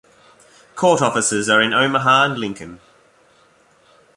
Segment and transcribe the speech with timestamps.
[0.75, 2.79] Court offices are in Omaha and Lincoln.